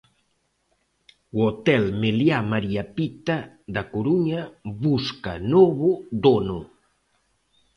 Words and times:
O 1.37 1.37
hotel 1.47 1.83
Meliá 2.01 2.39
María 2.53 2.83
Pita 2.95 3.37
da 3.75 3.83
Coruña 3.93 4.41
busca 4.83 5.33
novo 5.53 5.91
dono. 6.23 6.59